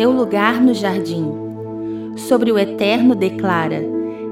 meu 0.00 0.12
lugar 0.12 0.62
no 0.62 0.72
jardim. 0.72 1.30
Sobre 2.16 2.50
o 2.50 2.58
Eterno 2.58 3.14
declara: 3.14 3.84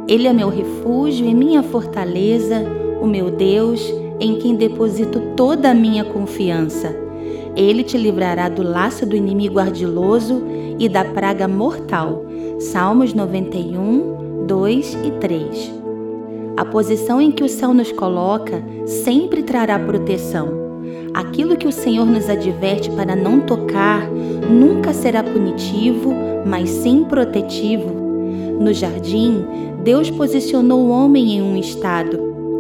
Ele 0.08 0.26
é 0.26 0.32
meu 0.32 0.48
refúgio 0.48 1.26
e 1.26 1.34
minha 1.34 1.62
fortaleza, 1.62 2.64
o 3.02 3.06
meu 3.06 3.30
Deus, 3.30 3.82
em 4.18 4.38
quem 4.38 4.54
deposito 4.54 5.20
toda 5.36 5.70
a 5.70 5.74
minha 5.74 6.04
confiança. 6.04 6.96
Ele 7.54 7.84
te 7.84 7.98
livrará 7.98 8.48
do 8.48 8.62
laço 8.62 9.04
do 9.04 9.14
inimigo 9.14 9.58
ardiloso 9.58 10.42
e 10.78 10.88
da 10.88 11.04
praga 11.04 11.46
mortal. 11.46 12.24
Salmos 12.58 13.12
91, 13.12 14.46
2 14.46 14.94
e 15.04 15.10
3. 15.20 15.74
A 16.56 16.64
posição 16.64 17.20
em 17.20 17.30
que 17.30 17.44
o 17.44 17.48
céu 17.48 17.74
nos 17.74 17.92
coloca 17.92 18.64
sempre 18.86 19.42
trará 19.42 19.78
proteção. 19.78 20.67
Aquilo 21.14 21.56
que 21.56 21.66
o 21.66 21.72
Senhor 21.72 22.06
nos 22.06 22.28
adverte 22.28 22.90
para 22.90 23.16
não 23.16 23.40
tocar 23.40 24.08
nunca 24.08 24.92
será 24.92 25.22
punitivo, 25.22 26.14
mas 26.46 26.68
sim 26.70 27.04
protetivo. 27.04 27.90
No 28.60 28.72
jardim, 28.72 29.44
Deus 29.82 30.10
posicionou 30.10 30.86
o 30.86 30.90
homem 30.90 31.36
em 31.36 31.42
um 31.42 31.56
estado, 31.56 32.18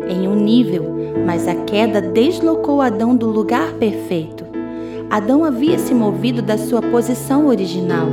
em 0.08 0.26
um 0.26 0.34
nível, 0.34 0.84
mas 1.26 1.46
a 1.46 1.54
queda 1.54 2.00
deslocou 2.00 2.80
Adão 2.80 3.14
do 3.14 3.28
lugar 3.28 3.72
perfeito. 3.74 4.44
Adão 5.10 5.44
havia 5.44 5.78
se 5.78 5.94
movido 5.94 6.42
da 6.42 6.58
sua 6.58 6.82
posição 6.82 7.46
original. 7.46 8.08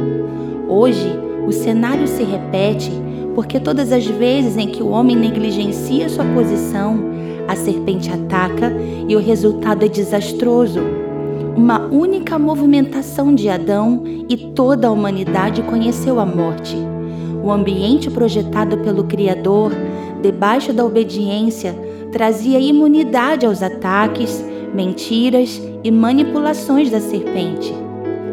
Hoje, 0.68 1.10
o 1.48 1.52
cenário 1.52 2.08
se 2.08 2.24
repete 2.24 2.92
porque 3.36 3.60
todas 3.60 3.92
as 3.92 4.06
vezes 4.06 4.56
em 4.58 4.68
que 4.68 4.82
o 4.82 4.88
homem 4.88 5.16
negligencia 5.16 6.08
sua 6.08 6.24
posição, 6.26 6.98
a 7.48 7.56
serpente 7.56 8.10
ataca 8.12 8.72
e 9.08 9.16
o 9.16 9.20
resultado 9.20 9.86
é 9.86 9.88
desastroso. 9.88 10.80
Uma 11.56 11.80
única 11.88 12.38
movimentação 12.38 13.34
de 13.34 13.48
Adão 13.50 14.04
e 14.06 14.36
toda 14.54 14.88
a 14.88 14.92
humanidade 14.92 15.62
conheceu 15.64 16.20
a 16.20 16.26
morte. 16.26 16.76
O 17.44 17.52
ambiente 17.52 18.10
projetado 18.10 18.80
pelo 18.80 19.04
Criador, 19.04 19.72
debaixo 20.22 20.74
da 20.74 20.84
obediência, 20.84 21.74
trazia 22.12 22.60
imunidade 22.60 23.46
aos 23.46 23.62
ataques, 23.62 24.44
mentiras 24.74 25.62
e 25.84 25.92
manipulações 25.92 26.90
da 26.90 27.00
serpente. 27.00 27.74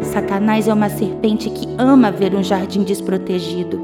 Satanás 0.01 0.67
é 0.67 0.75
uma 0.75 0.89
serpente 0.89 1.49
que 1.51 1.69
ama 1.79 2.11
ver 2.11 2.35
um 2.35 2.43
jardim 2.43 2.83
desprotegido. 2.83 3.81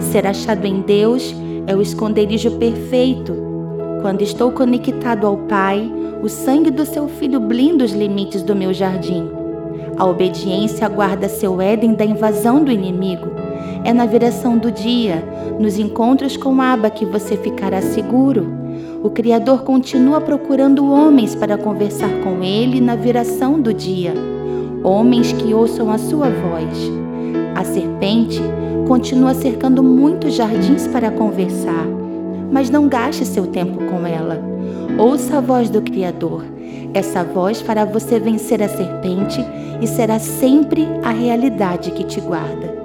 Ser 0.00 0.26
achado 0.26 0.64
em 0.64 0.80
Deus 0.80 1.34
é 1.66 1.76
o 1.76 1.82
esconderijo 1.82 2.52
perfeito 2.52 3.51
quando 4.02 4.20
estou 4.22 4.50
conectado 4.50 5.28
ao 5.28 5.36
Pai, 5.36 5.90
o 6.20 6.28
sangue 6.28 6.72
do 6.72 6.84
seu 6.84 7.06
filho 7.06 7.38
blinda 7.38 7.84
os 7.84 7.92
limites 7.92 8.42
do 8.42 8.54
meu 8.54 8.74
jardim. 8.74 9.30
A 9.96 10.04
obediência 10.04 10.88
guarda 10.88 11.28
seu 11.28 11.60
Éden 11.60 11.94
da 11.94 12.04
invasão 12.04 12.64
do 12.64 12.72
inimigo. 12.72 13.28
É 13.84 13.92
na 13.92 14.04
viração 14.04 14.58
do 14.58 14.72
dia, 14.72 15.22
nos 15.58 15.78
encontros 15.78 16.36
com 16.36 16.60
Abba, 16.60 16.90
que 16.90 17.06
você 17.06 17.36
ficará 17.36 17.80
seguro. 17.80 18.52
O 19.04 19.10
Criador 19.10 19.62
continua 19.62 20.20
procurando 20.20 20.90
homens 20.90 21.36
para 21.36 21.56
conversar 21.56 22.10
com 22.24 22.42
ele 22.42 22.80
na 22.80 22.96
viração 22.96 23.60
do 23.60 23.72
dia. 23.72 24.14
Homens 24.82 25.32
que 25.32 25.54
ouçam 25.54 25.90
a 25.90 25.98
sua 25.98 26.28
voz. 26.28 26.90
A 27.54 27.62
serpente 27.62 28.40
continua 28.88 29.32
cercando 29.32 29.80
muitos 29.80 30.34
jardins 30.34 30.88
para 30.88 31.10
conversar 31.10 32.01
mas 32.52 32.70
não 32.70 32.88
gaste 32.88 33.24
seu 33.24 33.46
tempo 33.46 33.86
com 33.86 34.06
ela. 34.06 34.38
Ouça 34.98 35.38
a 35.38 35.40
voz 35.40 35.70
do 35.70 35.80
Criador. 35.80 36.44
Essa 36.92 37.24
voz 37.24 37.62
fará 37.62 37.84
você 37.86 38.20
vencer 38.20 38.62
a 38.62 38.68
serpente 38.68 39.40
e 39.80 39.86
será 39.86 40.18
sempre 40.18 40.86
a 41.02 41.10
realidade 41.10 41.90
que 41.90 42.04
te 42.04 42.20
guarda. 42.20 42.81